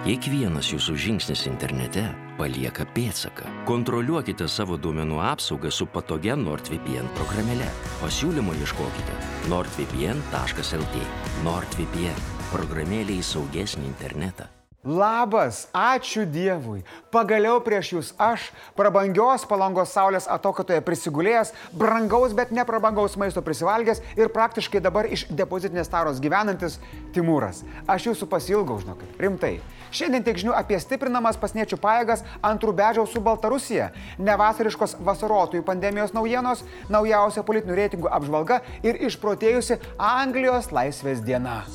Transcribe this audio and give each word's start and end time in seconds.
Kiekvienas 0.00 0.70
jūsų 0.72 0.94
žingsnis 0.96 1.42
internete 1.44 2.06
palieka 2.38 2.86
pėdsaką. 2.96 3.50
Kontroliuokite 3.68 4.46
savo 4.48 4.78
duomenų 4.80 5.18
apsaugą 5.20 5.68
su 5.68 5.84
patogia 5.92 6.38
NordVPN 6.40 7.10
programėle. 7.18 7.66
Pasiūlymo 8.00 8.54
ieškokite 8.62 9.18
nordvpn.lt. 9.52 11.04
NordVPN- 11.44 12.24
programėlė 12.54 13.18
į 13.20 13.28
saugesnį 13.34 13.84
internetą. 13.90 14.48
Labas, 14.80 15.68
ačiū 15.76 16.24
Dievui. 16.24 16.80
Pagaliau 17.12 17.58
prieš 17.60 17.90
jūs 17.92 18.12
aš, 18.16 18.46
prabangios 18.72 19.44
palangos 19.44 19.92
saulės 19.92 20.24
atokatoje 20.24 20.80
prisigulėjęs, 20.80 21.50
brangaus, 21.76 22.32
bet 22.32 22.48
neprabangaus 22.48 23.18
maisto 23.20 23.42
prisivalgęs 23.44 24.00
ir 24.16 24.32
praktiškai 24.32 24.80
dabar 24.80 25.04
iš 25.04 25.26
depozitinės 25.28 25.92
taros 25.92 26.16
gyvenantis 26.24 26.78
Timūras. 27.12 27.60
Aš 27.84 28.08
jūsų 28.08 28.30
pasilgau, 28.32 28.78
žinok, 28.80 29.04
rimtai. 29.20 29.58
Šiandien 29.92 30.24
tiek 30.24 30.40
žinių 30.40 30.56
apie 30.56 30.80
stiprinamas 30.80 31.36
pasniečių 31.36 31.76
pajėgas 31.76 32.24
ant 32.40 32.64
Rubežiaus 32.64 33.12
su 33.12 33.20
Baltarusija, 33.20 33.92
nevasariškos 34.16 34.96
vasarotojų 35.04 35.66
pandemijos 35.66 36.16
naujienos, 36.16 36.64
naujausia 36.88 37.44
politinių 37.44 37.76
reitingų 37.82 38.14
apžvalga 38.16 38.62
ir 38.80 38.96
išprotėjusi 39.10 39.76
Anglijos 40.00 40.72
laisvės 40.72 41.20
diena. 41.20 41.66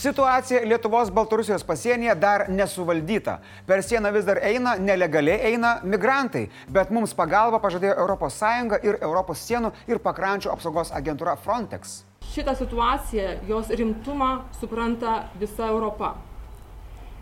Situacija 0.00 0.62
Lietuvos-Baltarusijos 0.64 1.64
pasienyje 1.64 2.14
dar 2.14 2.46
nesuvaldyta. 2.48 3.34
Per 3.66 3.82
sieną 3.84 4.08
vis 4.14 4.24
dar 4.24 4.38
eina, 4.40 4.78
nelegaliai 4.80 5.50
eina 5.50 5.74
migrantai, 5.84 6.46
bet 6.72 6.88
mums 6.88 7.12
pagalba 7.12 7.60
pažadėjo 7.60 8.06
ES 8.08 8.38
ir 8.80 8.96
Europos 9.02 9.42
sienų 9.44 9.72
ir 9.92 10.00
pakrančių 10.00 10.54
apsaugos 10.54 10.94
agentūra 10.96 11.36
Frontex. 11.36 12.06
Šitą 12.32 12.56
situaciją, 12.56 13.36
jos 13.48 13.68
rimtumą 13.68 14.30
supranta 14.60 15.28
visa 15.36 15.68
Europa. 15.68 16.14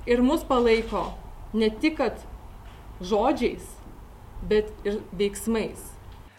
Ir 0.06 0.22
mus 0.22 0.46
palaiko 0.46 1.14
ne 1.54 1.70
tik 1.70 1.98
žodžiais, 3.02 3.66
bet 4.42 4.70
ir 4.84 5.02
veiksmais. 5.10 5.97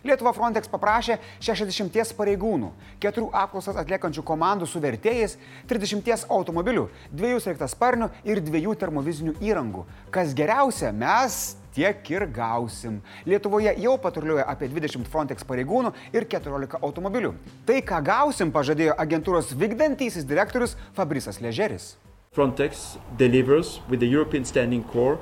Lietuva 0.10 0.34
Frontex 0.34 0.70
paprašė 0.72 1.20
60 1.46 2.16
pareigūnų, 2.18 2.72
4 3.04 3.30
apklausas 3.44 3.78
atliekančių 3.78 4.24
komandų 4.26 4.68
su 4.70 4.82
vertėjais, 4.82 5.38
30 5.70 6.26
automobilių, 6.34 6.88
2 7.14 7.40
sraigtasparnių 7.46 8.10
ir 8.26 8.42
2 8.42 8.76
termovizinių 8.82 9.38
įrangų. 9.46 9.86
Kas 10.14 10.34
geriausia, 10.34 10.92
mes 10.92 11.40
tiek 11.76 12.12
ir 12.12 12.26
gausim. 12.34 13.00
Lietuvoje 13.30 13.76
jau 13.80 13.96
patruliuoja 14.02 14.48
apie 14.50 14.70
20 14.72 15.08
Frontex 15.10 15.46
pareigūnų 15.48 15.94
ir 16.14 16.26
14 16.26 16.82
automobilių. 16.82 17.36
Tai, 17.68 17.80
ką 17.86 18.02
gausim, 18.06 18.54
pažadėjo 18.56 18.98
agentūros 19.00 19.54
vykdantysis 19.54 20.28
direktorius 20.28 20.76
Fabrisas 20.98 21.42
Ležeris. 21.44 21.96
Frontex 22.34 22.98
delivers 23.18 23.80
with 23.90 24.00
the 24.00 24.10
European 24.10 24.46
Standing 24.46 24.84
Corps 24.84 25.20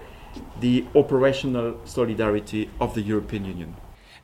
the 0.60 0.86
operational 0.96 1.76
solidarity 1.86 2.70
of 2.80 2.94
the 2.94 3.02
European 3.02 3.46
Union. 3.46 3.76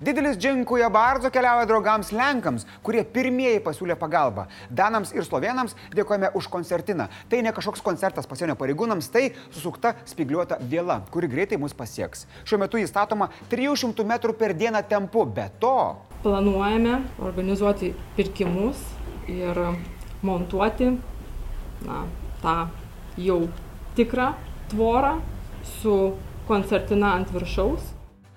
Didelis 0.03 0.35
džinkuje 0.37 0.87
barzo 0.91 1.29
keliauja 1.31 1.63
draugams 1.69 2.09
Lenkams, 2.11 2.65
kurie 2.83 3.05
pirmieji 3.07 3.61
pasiūlė 3.63 3.95
pagalbą. 3.95 4.49
Danams 4.67 5.13
ir 5.15 5.23
Slovenams 5.23 5.77
dėkojame 5.95 6.33
už 6.35 6.49
koncertiną. 6.51 7.05
Tai 7.31 7.39
ne 7.45 7.53
kažkoks 7.55 7.83
koncertas 7.85 8.27
pasienio 8.27 8.57
pareigūnams, 8.59 9.07
tai 9.13 9.29
susukta 9.45 9.93
spigliuota 10.09 10.57
viela, 10.59 10.99
kuri 11.13 11.29
greitai 11.31 11.61
mus 11.61 11.75
pasieks. 11.77 12.25
Šiuo 12.43 12.59
metu 12.65 12.81
jis 12.81 12.91
statoma 12.91 13.29
300 13.53 14.03
m 14.03 14.13
per 14.35 14.57
dieną 14.59 14.83
tempu, 14.91 15.23
be 15.23 15.47
to. 15.63 15.95
Planuojame 16.25 16.99
organizuoti 17.23 17.93
pirkimus 18.17 18.83
ir 19.31 19.63
montuoti 20.21 20.91
na, 21.87 22.03
tą 22.43 22.59
jau 23.15 23.41
tikrą 23.95 24.33
tvorą 24.67 25.15
su 25.79 25.97
koncertina 26.47 27.15
ant 27.15 27.31
viršaus 27.31 27.93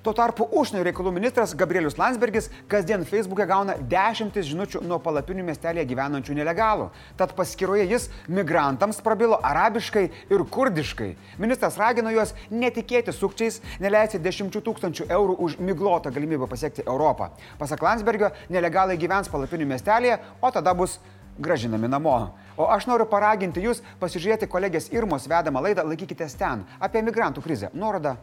Tuo 0.06 0.12
tarpu 0.14 0.44
užsienio 0.54 0.84
reikalų 0.86 1.10
ministras 1.16 1.50
Gabrielius 1.58 1.96
Landsbergis 1.98 2.44
kasdien 2.70 3.02
Facebook'e 3.08 3.42
gauna 3.50 3.74
dešimtis 3.90 4.44
žinučių 4.46 4.84
nuo 4.86 5.00
palapinių 5.02 5.42
miestelėje 5.48 5.88
gyvenančių 5.90 6.36
nelegalų. 6.38 6.84
Tad 7.18 7.32
paskyroje 7.34 7.88
jis 7.90 8.06
migrantams 8.30 9.00
prabilo 9.02 9.40
arabiškai 9.42 10.04
ir 10.30 10.44
kurdiškai. 10.54 11.08
Ministras 11.42 11.74
ragino 11.82 12.12
juos 12.14 12.36
netikėti 12.54 13.10
sukčiais, 13.10 13.58
neleisti 13.82 14.22
dešimčių 14.22 14.62
tūkstančių 14.68 15.08
eurų 15.16 15.34
už 15.42 15.58
miglotą 15.58 16.14
galimybę 16.14 16.46
pasiekti 16.54 16.86
Europą. 16.86 17.32
Pasak 17.58 17.82
Landsbergio, 17.82 18.30
nelegalai 18.46 18.94
gyvens 19.02 19.32
palapinių 19.34 19.66
miestelėje, 19.74 20.20
o 20.38 20.52
tada 20.54 20.76
bus 20.78 21.00
gražinami 21.34 21.90
namo. 21.90 22.14
O 22.54 22.70
aš 22.70 22.86
noriu 22.86 23.10
paraginti 23.10 23.66
jūs 23.66 23.82
pasižiūrėti 23.98 24.46
kolegės 24.46 24.86
Irmos 24.94 25.26
vedamą 25.26 25.66
laidą 25.66 25.82
Laikykitės 25.82 26.38
ten 26.38 26.62
apie 26.78 27.02
migrantų 27.02 27.42
krizę. 27.42 27.74
Nuoroda 27.74 28.14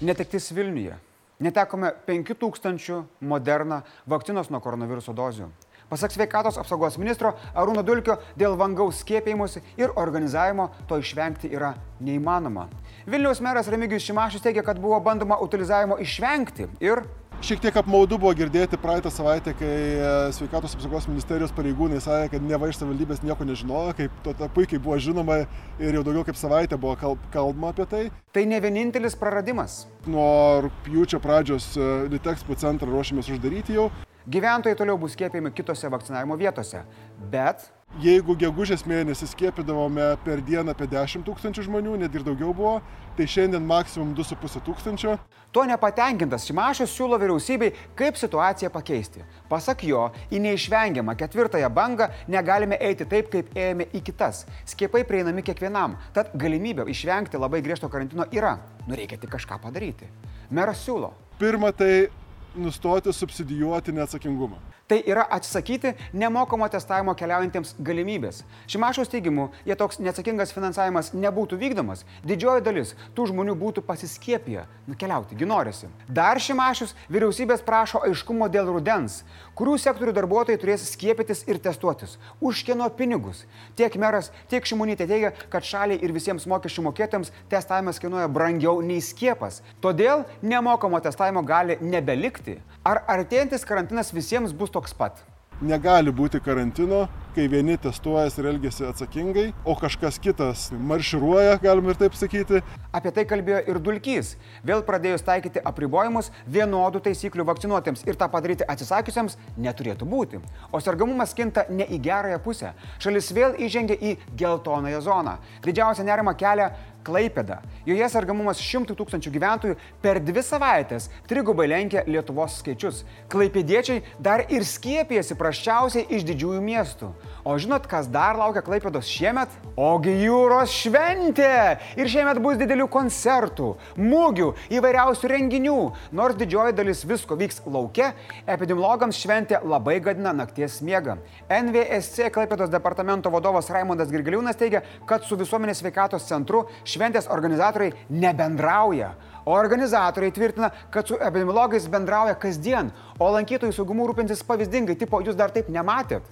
Netektis 0.00 0.50
Vilniuje. 0.52 0.96
Netekome 1.40 1.92
5000 2.06 3.02
Moderna 3.20 3.82
vakcinos 4.06 4.50
nuo 4.50 4.60
koronaviruso 4.60 5.12
dozių. 5.16 5.48
Pasak 5.90 6.12
sveikatos 6.14 6.54
apsaugos 6.60 6.94
ministro 7.02 7.32
Arūno 7.50 7.82
Dulkio, 7.82 8.14
dėl 8.38 8.54
vangaus 8.54 9.00
skėpėjimuose 9.02 9.62
ir 9.80 9.90
organizavimo 9.98 10.68
to 10.86 11.00
išvengti 11.02 11.50
yra 11.50 11.72
neįmanoma. 11.98 12.68
Vilniaus 13.10 13.40
meras 13.42 13.68
Remigijus 13.72 14.06
Šimašius 14.06 14.44
teigia, 14.44 14.62
kad 14.62 14.78
buvo 14.78 15.00
bandoma 15.02 15.40
utilizavimo 15.42 15.98
išvengti 15.98 16.68
ir 16.84 17.02
Šiek 17.40 17.56
tiek 17.64 17.76
apmaudu 17.80 18.18
buvo 18.20 18.34
girdėti 18.36 18.76
praeitą 18.76 19.08
savaitę, 19.08 19.54
kai 19.56 19.68
e, 19.72 20.08
sveikatos 20.36 20.74
apsaugos 20.76 21.06
ministerijos 21.08 21.54
pareigūnai 21.56 21.96
sakė, 22.04 22.34
kad 22.34 22.44
neva 22.44 22.68
iš 22.68 22.76
savivaldybės 22.76 23.22
nieko 23.24 23.46
nežinojo, 23.48 23.94
kaip 23.96 24.18
to, 24.26 24.34
to 24.36 24.48
puikiai 24.52 24.82
buvo 24.84 24.98
žinoma 25.00 25.38
ir 25.80 25.96
jau 25.96 26.02
daugiau 26.04 26.26
kaip 26.28 26.36
savaitę 26.36 26.76
buvo 26.76 26.98
kalb, 27.00 27.22
kalbama 27.32 27.72
apie 27.72 27.86
tai. 27.88 28.02
Tai 28.36 28.44
ne 28.44 28.60
vienintelis 28.60 29.16
praradimas. 29.16 29.86
Nuo 30.04 30.28
rūpjūčio 30.66 31.22
pradžios 31.24 31.72
e, 31.80 31.88
Litexpo 32.12 32.60
centrą 32.60 32.92
ruošiamės 32.92 33.32
uždaryti 33.32 33.78
jau. 33.78 33.88
Gyventojai 34.28 34.76
toliau 34.76 35.00
bus 35.00 35.16
skiepijami 35.16 35.56
kitose 35.56 35.88
vakcinavimo 35.88 36.36
vietose, 36.36 36.84
bet 37.32 37.70
Jeigu 37.98 38.36
gegužės 38.38 38.84
mėnesį 38.86 39.26
skiepydavome 39.32 40.04
per 40.22 40.38
dieną 40.46 40.70
apie 40.70 40.86
10 40.86 41.24
tūkstančių 41.26 41.64
žmonių, 41.66 41.96
net 41.98 42.14
ir 42.14 42.22
daugiau 42.22 42.52
buvo, 42.54 42.76
tai 43.18 43.26
šiandien 43.26 43.66
maksimum 43.66 44.12
2,5 44.14 44.62
tūkstančio. 44.62 45.16
Tuo 45.50 45.64
nepatenkintas 45.66 46.46
Šimašius 46.46 46.94
siūlo 46.94 47.18
vyriausybei, 47.18 47.72
kaip 47.98 48.14
situaciją 48.14 48.70
pakeisti. 48.70 49.26
Pasak 49.50 49.82
jo, 49.88 50.06
į 50.30 50.38
neišvengiamą 50.46 51.16
ketvirtąją 51.18 51.72
bangą 51.74 52.12
negalime 52.30 52.78
eiti 52.78 53.10
taip, 53.10 53.26
kaip 53.34 53.50
ėjome 53.58 53.90
į 53.90 54.04
kitas. 54.06 54.46
Skiepai 54.70 55.02
prieinami 55.08 55.42
kiekvienam, 55.42 55.98
tad 56.14 56.30
galimybė 56.38 56.86
išvengti 56.94 57.42
labai 57.42 57.58
griežto 57.66 57.90
karantino 57.90 58.30
yra. 58.30 58.60
Nu 58.86 58.94
reikia 58.94 59.18
tik 59.18 59.34
kažką 59.34 59.58
padaryti. 59.66 60.06
Meras 60.54 60.86
siūlo. 60.86 61.10
Pirma, 61.42 61.74
tai 61.74 62.06
nustoti 62.54 63.10
subsidijuoti 63.10 63.98
neatsakingumą 63.98 64.69
tai 64.90 65.02
yra 65.06 65.22
atsisakyti 65.30 65.92
nemokamo 66.12 66.66
testavimo 66.68 67.14
keliaujantiems 67.14 67.76
galimybės. 67.78 68.40
Šimašaus 68.70 69.10
teigimu, 69.12 69.44
jei 69.68 69.76
toks 69.78 70.00
neatsakingas 70.02 70.50
finansavimas 70.50 71.12
nebūtų 71.14 71.58
vykdomas, 71.60 72.02
didžioji 72.26 72.64
dalis 72.66 72.96
tų 73.14 73.28
žmonių 73.30 73.54
būtų 73.60 73.84
pasiskiepiję, 73.86 74.64
nukeliauti, 74.90 75.38
ginorisi. 75.38 75.86
Dar 76.10 76.42
Šimašius 76.42 76.96
vyriausybės 77.06 77.62
prašo 77.62 78.02
aiškumo 78.08 78.48
dėl 78.50 78.72
rudens, 78.72 79.20
kurių 79.54 79.76
sektorių 79.78 80.16
darbuotojai 80.16 80.58
turės 80.58 80.88
skiepytis 80.90 81.44
ir 81.46 81.62
testuotis. 81.62 82.16
Už 82.40 82.64
kieno 82.66 82.90
pinigus. 82.90 83.44
Tiek 83.78 83.94
meras, 83.94 84.32
tiek 84.50 84.66
Šimonytė 84.66 85.06
teigia, 85.06 85.30
kad 85.54 85.62
šaliai 85.70 86.02
ir 86.02 86.16
visiems 86.16 86.48
mokesčių 86.50 86.88
mokėtams 86.88 87.30
testavimas 87.52 88.02
kainuoja 88.02 88.26
brangiau 88.26 88.82
nei 88.82 88.98
skiepas. 88.98 89.62
Todėl 89.84 90.26
nemokamo 90.42 90.98
testavimo 91.04 91.46
gali 91.46 91.78
nebelikti. 91.78 92.58
Ar 92.80 93.02
artėjantis 93.12 93.66
karantinas 93.68 94.08
visiems 94.16 94.54
bus 94.56 94.70
toks 94.72 94.94
pat? 94.96 95.18
Negali 95.60 96.08
būti 96.16 96.38
karantino, 96.40 97.02
kai 97.36 97.44
vieni 97.52 97.74
testuojasi 97.76 98.40
ir 98.40 98.46
elgesi 98.48 98.86
atsakingai, 98.88 99.50
o 99.68 99.74
kažkas 99.76 100.16
kitas 100.24 100.62
marširuoja, 100.72 101.58
galima 101.60 101.92
ir 101.92 101.98
taip 102.00 102.16
sakyti. 102.16 102.62
Apie 102.96 103.12
tai 103.12 103.26
kalbėjo 103.28 103.58
ir 103.68 103.80
Dulkys. 103.84 104.30
Vėl 104.64 104.80
pradėjus 104.86 105.26
taikyti 105.26 105.60
apribojimus 105.60 106.30
vienodų 106.48 107.02
taisyklių 107.04 107.44
vakcinuotėms 107.50 108.06
ir 108.08 108.16
tą 108.16 108.30
padaryti 108.32 108.64
atsisakiusiems 108.64 109.36
neturėtų 109.60 110.08
būti. 110.08 110.40
O 110.72 110.80
sergamumas 110.80 111.36
kinta 111.36 111.66
ne 111.68 111.84
į 111.84 112.00
gerąją 112.08 112.40
pusę. 112.40 112.72
Šalis 112.96 113.28
vėl 113.36 113.60
įžengia 113.60 114.00
į 114.00 114.14
geltonąją 114.40 115.04
zoną. 115.04 115.36
Didžiausia 115.68 116.08
nerima 116.08 116.32
kelia 116.32 116.72
Klaipėda. 117.06 117.60
Joje 117.88 118.08
sergamumas 118.12 118.60
100 118.60 118.94
tūkstančių 118.98 119.32
gyventojų 119.32 119.76
per 120.02 120.20
dvi 120.20 120.42
savaitės 120.44 121.08
trigubai 121.30 121.68
lenkia 121.70 122.04
Lietuvos 122.06 122.58
skaičius. 122.60 123.04
Klaipėdiečiai 123.32 124.02
dar 124.20 124.44
ir 124.52 124.66
skiepijasi 124.68 125.36
praščiausiai 125.40 126.06
iš 126.12 126.26
didžiųjų 126.28 126.60
miestų. 126.64 127.10
O 127.44 127.56
žinot, 127.56 127.86
kas 127.88 128.08
dar 128.12 128.36
laukia 128.36 128.60
Klaipėdos 128.64 129.08
šiemet? 129.08 129.52
Ogi 129.80 130.12
jūros 130.26 130.74
šventė! 130.74 131.78
Ir 131.96 132.10
šiemet 132.12 132.40
bus 132.44 132.58
didelių 132.60 132.84
koncertų, 132.92 133.70
mūgių, 133.96 134.50
įvairiausių 134.76 135.30
renginių. 135.32 135.78
Nors 136.16 136.36
didžioji 136.36 136.76
dalis 136.76 137.00
visko 137.08 137.38
vyks 137.40 137.62
laukia, 137.64 138.10
epidemiologams 138.44 139.16
šventė 139.16 139.62
labai 139.64 139.96
gadina 140.04 140.34
nakties 140.36 140.80
miegą. 140.84 141.16
NVSC 141.48 142.28
Klaipėdos 142.34 142.72
departamento 142.72 143.32
vadovas 143.32 143.72
Raimondas 143.72 144.12
Girgiliūnas 144.12 144.60
teigia, 144.60 144.84
kad 145.08 145.24
su 145.24 145.38
visuomenės 145.40 145.80
sveikatos 145.80 146.28
centru 146.28 146.66
šventės 146.90 147.28
organizatoriai 147.30 147.94
nebendrauja. 148.10 149.14
O 149.48 149.54
organizatoriai 149.56 150.34
tvirtina, 150.36 150.68
kad 150.92 151.08
su 151.08 151.16
epidemiologais 151.16 151.88
bendrauja 151.90 152.36
kasdien, 152.38 152.90
o 153.18 153.30
lankytojų 153.32 153.72
saugumu 153.74 154.06
rūpintis 154.10 154.44
pavyzdingai, 154.46 154.98
tipo 155.00 155.22
jūs 155.24 155.38
dar 155.38 155.54
taip 155.54 155.70
nematėt. 155.72 156.26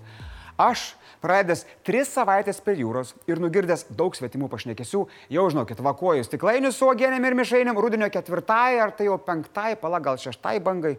Aš, 0.58 0.92
pradedęs 1.22 1.64
tris 1.86 2.10
savaitės 2.12 2.60
prie 2.62 2.76
jūros 2.82 3.14
ir 3.30 3.40
nugirdęs 3.42 3.86
daug 3.96 4.16
svetimų 4.18 4.50
pašnekesių, 4.52 5.04
jau 5.34 5.46
žinokit, 5.54 5.82
vakuoju 5.86 6.26
stiklainius 6.26 6.78
su 6.78 6.90
uogienėm 6.90 7.30
ir 7.30 7.38
mišainėm 7.38 7.78
rudenio 7.78 8.10
ketvirtai 8.12 8.78
ar 8.82 8.94
tai 8.98 9.08
jau 9.08 9.18
penktai, 9.22 9.72
pala 9.80 10.02
gal 10.02 10.20
šeštai 10.20 10.58
bangai, 10.60 10.96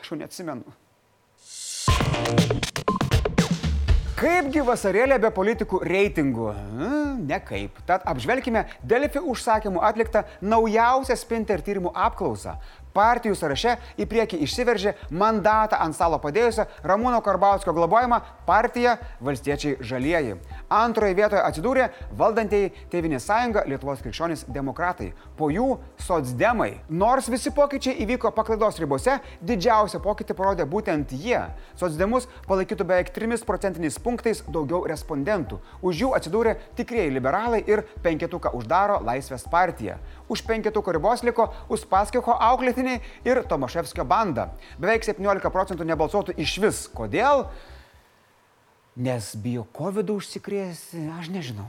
aš 0.00 0.12
jau 0.12 0.20
neatsimenu. 0.24 0.76
Kaipgi 4.22 4.60
vasarėlė 4.62 5.16
be 5.18 5.32
politikų 5.34 5.80
reitingų? 5.82 6.52
Ne 7.26 7.38
kaip. 7.42 7.80
Tad 7.88 8.04
apžvelkime 8.06 8.60
Delfi 8.86 9.18
užsakymų 9.18 9.80
atliktą 9.82 10.22
naujausią 10.46 11.16
Spinter 11.18 11.58
tyrimų 11.66 11.90
apklausą. 11.90 12.54
Partijų 12.94 13.34
sąraše 13.34 13.72
į 13.98 14.06
priekį 14.06 14.38
išsiveržė 14.46 14.92
mandatą 15.10 15.80
ant 15.82 15.96
stalo 15.96 16.20
padėjusią 16.22 16.68
Ramūno 16.86 17.18
Karbauskio 17.24 17.74
globojimą 17.74 18.20
partiją 18.46 18.94
Valstiečiai 19.24 19.80
Žalieji. 19.82 20.36
Antroje 20.72 21.12
vietoje 21.12 21.42
atsidūrė 21.44 21.88
valdantieji 22.16 22.70
Tevinės 22.92 23.26
sąjunga 23.28 23.66
Lietuvos 23.68 24.00
krikščionys 24.00 24.46
demokratai. 24.48 25.10
Po 25.36 25.50
jų 25.52 25.66
socdemai. 26.00 26.70
Nors 26.88 27.28
visi 27.28 27.52
pokyčiai 27.52 27.98
įvyko 28.06 28.30
paklaidos 28.32 28.80
ribose, 28.80 29.18
didžiausią 29.44 30.00
pokytį 30.00 30.36
parodė 30.38 30.64
būtent 30.68 31.12
jie. 31.12 31.42
Socdemus 31.76 32.24
palaikytų 32.48 32.86
beveik 32.88 33.12
3 33.12 33.44
procentiniais 33.48 33.98
punktais 34.00 34.40
daugiau 34.48 34.86
respondentų. 34.88 35.60
Už 35.84 36.06
jų 36.06 36.14
atsidūrė 36.16 36.56
tikrieji 36.78 37.12
liberalai 37.18 37.60
ir 37.68 37.84
penketuką 38.06 38.54
uždaro 38.56 39.02
Laisvės 39.04 39.44
partija. 39.52 39.98
Už 40.32 40.40
penketuko 40.48 40.96
ribos 40.96 41.20
liko 41.26 41.50
Uspaskicho 41.68 42.32
auklėtiniai 42.48 43.02
ir 43.28 43.42
Tomaševskio 43.44 44.08
banda. 44.08 44.48
Beveik 44.80 45.04
17 45.04 45.52
procentų 45.52 45.84
nebalsuotų 45.92 46.38
iš 46.40 46.56
vis. 46.64 46.82
Kodėl? 46.96 47.44
Nes 48.92 49.30
bijo 49.40 49.64
COVID 49.72 50.10
užsikrėsti, 50.12 51.06
aš 51.16 51.30
nežinau. 51.32 51.68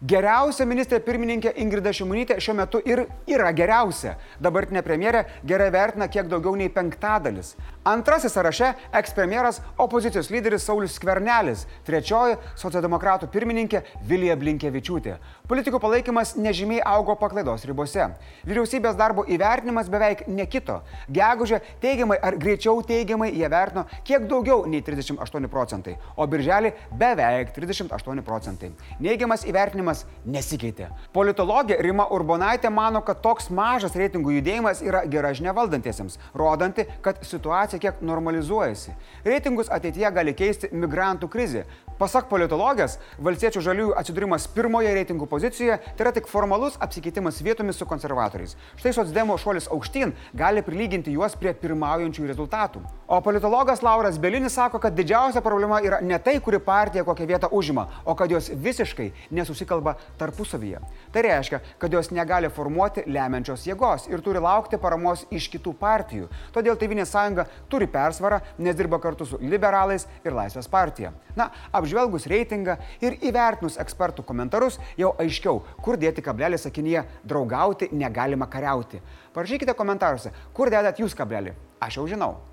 Geriausia 0.00 0.64
ministrė 0.64 0.96
pirmininkė 1.04 1.50
Ingrida 1.60 1.90
Šimonytė 1.92 2.38
šiuo 2.40 2.54
metu 2.56 2.78
ir 2.88 3.02
yra 3.28 3.50
geriausia. 3.52 4.14
Dabartinė 4.40 4.80
premjerė 4.80 5.26
gerai 5.44 5.66
vertina 5.74 6.08
kiek 6.08 6.30
daugiau 6.30 6.54
nei 6.56 6.70
penktadalis. 6.72 7.52
Antrasis 7.84 8.32
sąraše 8.32 8.70
ekspremjeras 8.96 9.60
opozicijos 9.80 10.30
lyderis 10.32 10.64
Saulis 10.64 10.94
Skvernelis, 10.96 11.66
trečioji 11.84 12.38
socialdemokratų 12.60 13.28
pirmininkė 13.32 13.82
Vilija 14.08 14.36
Blinkevičiūtė. 14.40 15.18
Politikų 15.48 15.80
palaikymas 15.80 16.32
nežymiai 16.36 16.80
augo 16.86 17.16
paklaidos 17.20 17.64
ribose. 17.68 18.06
Vyriausybės 18.48 18.96
darbo 18.96 19.26
įvertinimas 19.28 19.88
beveik 19.92 20.26
nekito. 20.28 20.78
Gegužė 21.12 21.60
teigiamai 21.80 22.16
ar 22.22 22.36
greičiau 22.40 22.80
teigiamai 22.86 23.30
jie 23.34 23.48
vertino 23.52 23.84
kiek 24.04 24.28
daugiau 24.28 24.64
nei 24.68 24.80
38 24.86 25.48
procentai, 25.52 25.96
o 26.16 26.24
birželį 26.28 26.72
beveik 27.00 27.52
38 27.56 28.24
procentai. 28.24 28.72
Neigiamas 29.00 29.44
įvertinimas 29.48 29.79
nesikeitė. 30.24 30.88
Politologė 31.14 31.78
Rima 31.82 32.06
Urbonaitė 32.12 32.70
mano, 32.70 33.02
kad 33.06 33.22
toks 33.24 33.50
mažas 33.50 33.96
reitingų 33.98 34.36
judėjimas 34.38 34.82
yra 34.84 35.04
gera 35.10 35.32
žinia 35.36 35.54
valdantiesiems, 35.56 36.18
rodanti, 36.34 36.86
kad 37.04 37.22
situacija 37.26 37.80
kiek 37.82 38.02
normalizuojasi. 38.04 38.96
Reitingus 39.24 39.70
ateityje 39.72 40.10
gali 40.16 40.34
keisti 40.36 40.72
migrantų 40.72 41.30
krizė. 41.32 41.64
Pasak 42.00 42.30
politologės, 42.30 42.94
valstiečių 43.20 43.60
žaliųjų 43.60 43.96
atsidūrimas 44.00 44.46
pirmoje 44.54 44.94
reitingų 44.96 45.26
pozicijoje 45.28 45.76
tai 45.84 46.06
yra 46.06 46.14
tik 46.16 46.30
formalus 46.32 46.78
apsikeitimas 46.80 47.42
vietomis 47.44 47.76
su 47.76 47.84
konservatoriais. 47.90 48.56
Štai 48.80 48.94
socdemo 48.96 49.36
šuolis 49.36 49.68
aukštyn 49.68 50.14
gali 50.32 50.64
prilyginti 50.64 51.12
juos 51.12 51.36
prie 51.36 51.52
pirmaujančių 51.52 52.30
rezultatų. 52.32 52.80
O 53.10 53.20
politologas 53.20 53.82
Lauras 53.82 54.18
Belinis 54.18 54.54
sako, 54.54 54.78
kad 54.78 54.94
didžiausia 54.94 55.40
problema 55.42 55.80
yra 55.82 55.98
ne 56.00 56.14
tai, 56.22 56.36
kuri 56.38 56.60
partija 56.62 57.02
kokią 57.04 57.24
vietą 57.26 57.48
užima, 57.50 57.88
o 58.04 58.14
kad 58.14 58.30
jos 58.30 58.52
visiškai 58.54 59.08
nesusikalba 59.34 59.96
tarpusavyje. 60.18 60.78
Tai 61.10 61.24
reiškia, 61.26 61.58
kad 61.78 61.90
jos 61.92 62.12
negali 62.14 62.46
formuoti 62.54 63.02
lemiančios 63.10 63.64
jėgos 63.66 64.04
ir 64.12 64.22
turi 64.22 64.38
laukti 64.38 64.78
paramos 64.78 65.24
iš 65.26 65.48
kitų 65.50 65.72
partijų. 65.80 66.28
Todėl 66.54 66.78
Tevinės 66.78 67.10
sąjunga 67.10 67.48
turi 67.72 67.88
persvarą, 67.90 68.38
nes 68.62 68.78
dirba 68.78 69.00
kartu 69.02 69.26
su 69.26 69.40
liberalais 69.42 70.06
ir 70.22 70.38
Laisvės 70.38 70.70
partija. 70.70 71.10
Na, 71.34 71.48
apžvelgus 71.74 72.28
reitingą 72.30 72.78
ir 73.02 73.18
įvertinus 73.26 73.80
ekspertų 73.82 74.22
komentarus, 74.28 74.78
jau 74.94 75.16
aiškiau, 75.18 75.64
kur 75.82 75.98
dėti 75.98 76.22
kablelį 76.22 76.62
sakinyje 76.62 77.02
draugauti 77.26 77.90
negalima 77.90 78.46
kariauti. 78.46 79.02
Parašykite 79.34 79.74
komentaruose, 79.74 80.30
kur 80.54 80.70
dedat 80.70 81.02
jūs 81.02 81.18
kablelį. 81.18 81.58
Aš 81.82 81.98
jau 81.98 82.06
žinau. 82.06 82.49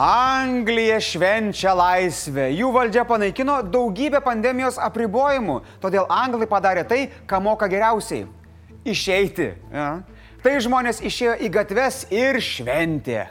Anglija 0.00 0.96
švenčia 1.04 1.74
laisvę. 1.76 2.46
Jų 2.56 2.70
valdžia 2.72 3.02
panaikino 3.04 3.58
daugybę 3.68 4.22
pandemijos 4.24 4.78
apribojimų. 4.80 5.58
Todėl 5.82 6.06
anglai 6.08 6.48
padarė 6.48 6.86
tai, 6.88 7.02
ką 7.28 7.40
moka 7.44 7.68
geriausiai- 7.68 8.24
išeiti. 8.94 9.50
Ja. 9.72 10.00
Tai 10.42 10.56
žmonės 10.56 11.02
išėjo 11.04 11.36
į 11.44 11.50
gatves 11.52 12.06
ir 12.08 12.40
šventė. 12.40 13.26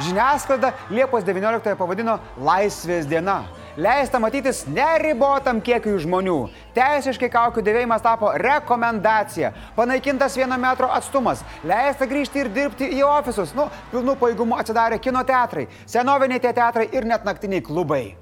Žiniasklaida 0.00 0.72
Liepos 0.90 1.22
19 1.22 1.76
pavadino 1.78 2.18
Laisvės 2.42 3.06
diena. 3.06 3.44
Leista 3.76 4.18
matytis 4.18 4.64
neribotam 4.66 5.60
kiekiui 5.62 6.00
žmonių. 6.02 6.38
Teisiškai 6.74 7.28
kaukių 7.30 7.62
dėvėjimas 7.62 8.02
tapo 8.02 8.32
rekomendacija. 8.34 9.52
Panaikintas 9.76 10.34
vieno 10.38 10.58
metro 10.58 10.88
atstumas. 10.90 11.44
Leista 11.62 12.08
grįžti 12.10 12.42
ir 12.42 12.50
dirbti 12.50 12.88
į 12.96 13.04
ofisus. 13.06 13.54
Nu, 13.54 13.68
pilnu 13.92 14.16
paėgumu 14.18 14.58
atsidarė 14.58 14.98
kino 14.98 15.22
teatrai, 15.22 15.68
senoviniai 15.86 16.42
tie 16.42 16.50
teatrai 16.56 16.88
ir 16.90 17.06
net 17.06 17.22
naktiniai 17.28 17.62
klubai. 17.62 18.16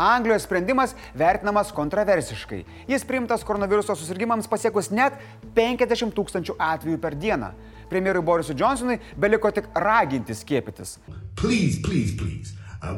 Anglijos 0.00 0.46
sprendimas 0.48 0.94
vertinamas 1.12 1.74
kontroversiškai. 1.76 2.62
Jis 2.88 3.04
priimtas 3.04 3.44
koronaviruso 3.44 3.92
susirgymams 3.92 4.48
pasiekus 4.48 4.88
net 4.88 5.18
50 5.52 6.16
tūkstančių 6.16 6.56
atvejų 6.56 7.00
per 7.02 7.18
dieną. 7.20 7.52
Premjerui 7.90 8.24
Borisui 8.24 8.56
Johnsonui 8.56 8.96
beliko 9.18 9.50
tik 9.52 9.68
raginti 9.74 10.32
skiepytis. 10.32 10.96
please, 11.36 11.76
please, 11.82 12.16
please, 12.16 12.54
uh, 12.80 12.96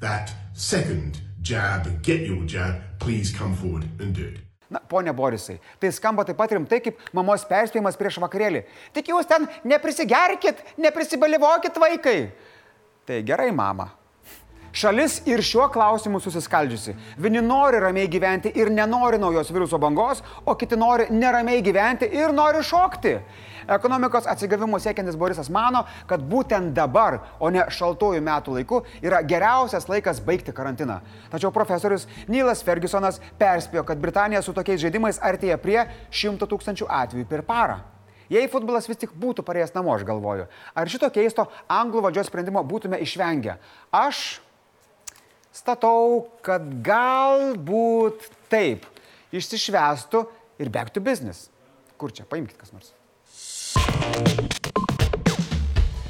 that 0.00 0.32
second 0.54 1.20
jab, 1.42 2.02
get 2.02 2.20
your 2.20 2.44
jab, 2.44 2.80
please 2.98 3.32
come 3.32 3.54
forward 3.54 3.84
and 4.00 4.14
do 4.14 4.24
it. 4.24 4.38
Na, 4.70 4.78
ponia 4.78 5.14
Borisai, 5.16 5.58
tai 5.80 5.88
skamba 5.88 6.24
taip 6.28 6.36
pat 6.36 6.52
rimtai 6.52 6.80
kaip 6.84 6.98
mamos 7.16 7.44
perspėjimas 7.48 7.96
prieš 7.96 8.18
vakarėlį. 8.20 8.66
Tik 8.92 9.08
jūs 9.14 9.28
ten 9.28 9.46
neprisigerkit, 9.64 10.60
neprisibalivuokit 10.76 11.80
vaikai. 11.80 12.18
Tai 13.08 13.22
gerai, 13.24 13.48
mama. 13.50 13.88
Šalis 14.78 15.16
ir 15.26 15.40
šiuo 15.42 15.64
klausimu 15.74 16.20
susiskaldžiusi. 16.22 16.92
Vieni 17.18 17.40
nori 17.42 17.80
ramiai 17.82 18.06
gyventi 18.06 18.52
ir 18.54 18.68
nenori 18.70 19.18
naujos 19.18 19.50
viruso 19.50 19.78
bangos, 19.82 20.20
o 20.46 20.54
kiti 20.54 20.78
nori 20.78 21.08
neramiai 21.10 21.64
gyventi 21.66 22.06
ir 22.14 22.30
nori 22.30 22.62
šokti. 22.62 23.16
Ekonomikos 23.74 24.28
atsigavimo 24.30 24.78
siekiantis 24.78 25.18
Borisas 25.18 25.50
mano, 25.50 25.82
kad 26.06 26.22
būtent 26.22 26.70
dabar, 26.78 27.18
o 27.42 27.50
ne 27.50 27.66
šaltojų 27.74 28.22
metų 28.30 28.54
laiku, 28.60 28.80
yra 29.02 29.18
geriausias 29.26 29.90
laikas 29.90 30.22
baigti 30.22 30.54
karantiną. 30.54 31.00
Tačiau 31.34 31.50
profesorius 31.50 32.06
Nilas 32.30 32.62
Fergusonas 32.62 33.18
perspėjo, 33.40 33.82
kad 33.84 33.98
Britanija 33.98 34.46
su 34.46 34.54
tokiais 34.54 34.80
žaidimais 34.86 35.18
artėja 35.18 35.58
prie 35.58 35.80
100 36.08 36.46
tūkstančių 36.46 36.86
atvejų 37.02 37.26
per 37.26 37.42
parą. 37.42 37.80
Jei 38.30 38.46
futbolas 38.46 38.86
vis 38.86 39.00
tik 39.00 39.10
būtų 39.18 39.42
parėjęs 39.42 39.74
namo, 39.74 39.90
aš 39.96 40.06
galvoju, 40.06 40.46
ar 40.76 40.90
šito 40.92 41.10
keisto 41.10 41.50
anglų 41.66 42.06
valdžios 42.06 42.28
sprendimo 42.30 42.62
būtume 42.62 43.00
išvengę? 43.02 43.56
Aš 43.90 44.38
statau, 45.58 46.28
kad 46.44 46.64
galbūt 46.86 48.28
taip 48.52 48.86
išsišvestų 49.34 50.24
ir 50.62 50.70
back 50.72 50.94
to 50.94 51.02
business. 51.04 51.48
Kur 51.98 52.14
čia, 52.14 52.26
paimkite 52.28 52.60
kas 52.60 52.74
nors. 52.74 52.94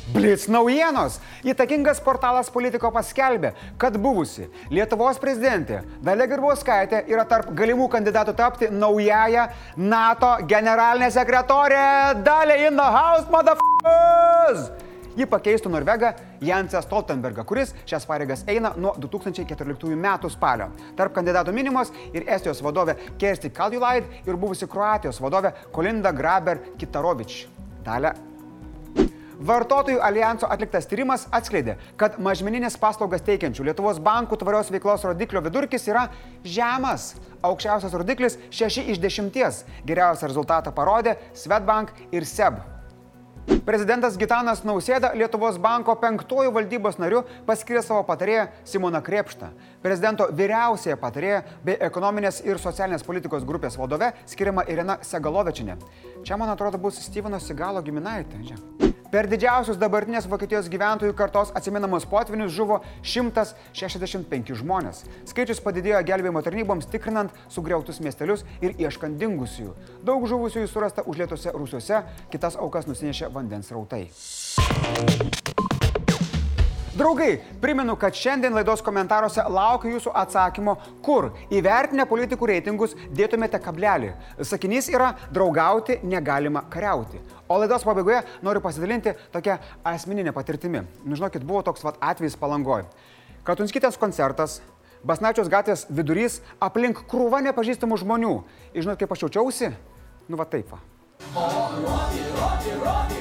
Blitz 0.08 0.48
naujienos. 0.50 1.18
Įtakingas 1.46 2.00
portalas 2.02 2.48
Politiko 2.50 2.90
paskelbė, 2.94 3.52
kad 3.78 3.94
buvusi 4.02 4.48
Lietuvos 4.72 5.20
prezidentė 5.22 5.82
Dalia 6.02 6.26
Girbauskaitė 6.30 7.04
yra 7.12 7.26
tarp 7.28 7.52
galimų 7.58 7.90
kandidatų 7.92 8.34
tapti 8.40 8.72
naująją 8.72 9.46
NATO 9.76 10.34
generalinę 10.48 11.12
sekretorę 11.14 11.86
Dalia 12.24 12.60
in 12.66 12.80
the 12.80 12.90
house, 12.98 13.30
motherfuckers! 13.30 14.87
Ji 15.18 15.26
pakeistų 15.26 15.72
Norvegą 15.74 16.12
Jansę 16.46 16.78
Stoltenbergą, 16.84 17.42
kuris 17.42 17.72
šias 17.82 18.04
pareigas 18.06 18.44
eina 18.46 18.70
nuo 18.78 18.92
2014 19.02 19.90
m. 19.96 20.06
spalio. 20.30 20.68
Tarp 20.94 21.16
kandidatų 21.16 21.54
minimos 21.56 21.90
ir 22.12 22.28
Estijos 22.28 22.62
vadovė 22.62 22.94
Kersti 23.18 23.50
Kaljulaid 23.50 24.06
ir 24.28 24.38
buvusi 24.38 24.70
Kroatijos 24.70 25.18
vadovė 25.18 25.56
Kolinda 25.74 26.14
Graber 26.14 26.62
Kitarovič. 26.78 27.48
Dalia 27.82 28.14
Vartotojų 29.38 30.00
alijanso 30.02 30.46
atliktas 30.50 30.86
tyrimas 30.90 31.28
atskleidė, 31.34 31.76
kad 31.98 32.16
mažmeninės 32.22 32.78
paslaugas 32.78 33.22
teikiančių 33.26 33.68
Lietuvos 33.68 33.98
bankų 34.02 34.38
tvarios 34.38 34.70
veiklos 34.74 35.06
rodiklio 35.06 35.42
vidurkis 35.42 35.86
yra 35.90 36.08
žemas. 36.42 37.12
Aukščiausias 37.42 37.94
rodiklis 37.94 38.38
6 38.50 38.90
iš 38.94 38.98
10. 39.02 39.62
Geriausią 39.86 40.30
rezultatą 40.30 40.74
parodė 40.74 41.18
Svetbank 41.38 41.94
ir 42.10 42.26
SEB. 42.26 42.77
Prezidentas 43.68 44.14
Gitanas 44.16 44.62
Nausėda 44.64 45.10
Lietuvos 45.12 45.58
banko 45.60 45.92
penktojų 46.00 46.54
valdybos 46.56 46.96
nariu 46.96 47.20
paskiria 47.44 47.82
savo 47.84 48.00
patarėją 48.08 48.46
Simoną 48.64 49.02
Krepštą. 49.04 49.50
Prezidento 49.84 50.30
vyriausiąją 50.32 50.96
patarėją 50.96 51.42
bei 51.68 51.76
ekonominės 51.90 52.40
ir 52.48 52.56
socialinės 52.64 53.04
politikos 53.04 53.44
grupės 53.44 53.76
vadove 53.76 54.14
skiriama 54.24 54.64
Irena 54.72 54.96
Segalovičinė. 55.04 55.76
Čia, 56.24 56.40
man 56.40 56.56
atrodo, 56.56 56.80
bus 56.80 57.02
Steveno 57.04 57.44
Sigalo 57.44 57.84
giminaitė. 57.84 58.40
Čia. 58.48 58.87
Per 59.08 59.24
didžiausius 59.24 59.78
dabartinės 59.80 60.26
Vokietijos 60.28 60.66
gyventojų 60.68 61.14
kartos 61.16 61.48
atsiminamus 61.56 62.04
potvinius 62.10 62.52
žuvo 62.52 62.82
165 63.00 64.52
žmonės. 64.60 65.06
Skaičius 65.30 65.62
padidėjo 65.64 66.02
gelbėjimo 66.10 66.42
tarnyboms 66.44 66.90
tikrinant 66.92 67.32
sugriautus 67.48 68.02
miestelius 68.04 68.44
ir 68.60 68.76
ieškant 68.76 69.16
dingusiųjų. 69.22 69.72
Daug 70.04 70.28
žuvusiųjų 70.28 70.68
surasta 70.68 71.06
užlietose 71.08 71.56
rūsiuose, 71.56 72.04
kitas 72.28 72.60
aukas 72.60 72.90
nusinešė 72.90 73.32
vandens 73.32 73.72
rautai. 73.72 74.10
Draugai, 76.98 77.36
primenu, 77.62 77.94
kad 77.94 78.16
šiandien 78.16 78.56
laidos 78.56 78.80
komentaruose 78.82 79.44
laukiu 79.54 79.92
jūsų 79.92 80.10
atsakymo, 80.18 80.72
kur 81.04 81.28
įvertinę 81.54 82.08
politikų 82.10 82.48
reitingus 82.50 82.96
dėtumėte 83.14 83.60
kablelį. 83.62 84.08
Sakinys 84.42 84.88
yra 84.90 85.12
draugauti 85.30 86.00
negalima 86.02 86.64
kariauti. 86.72 87.20
O 87.46 87.60
laidos 87.62 87.86
pabaigoje 87.86 88.24
noriu 88.42 88.64
pasidalinti 88.64 89.14
tokią 89.30 89.60
asmeninę 89.86 90.34
patirtimį. 90.34 90.82
Nu, 91.04 91.14
žinokit, 91.14 91.46
buvo 91.46 91.62
toks 91.68 91.86
vat, 91.86 92.02
atvejis 92.02 92.34
palangoj. 92.40 92.88
Katunskytės 93.46 94.00
koncertas, 94.00 94.58
Basnačios 95.06 95.46
gatvės 95.46 95.86
vidurys, 95.94 96.40
aplink 96.58 97.04
krūva 97.06 97.38
nepažįstamų 97.46 98.00
žmonių. 98.02 98.34
Ir 98.74 98.82
žinot, 98.82 98.98
kaip 98.98 99.14
aš 99.14 99.28
jaučiausi? 99.28 99.70
Nu 100.26 100.40
va 100.40 100.48
taip 100.50 100.74
va. 100.74 100.82
O 101.38 101.46
rodi, 101.78 102.24
rodi, 102.34 102.74
rodi, 102.82 103.17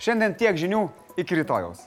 Šiandien 0.00 0.34
tiek 0.40 0.56
žinių, 0.56 0.86
iki 1.20 1.42
rytojaus. 1.42 1.86